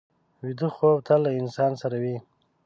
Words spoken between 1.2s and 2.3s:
له انسان سره وي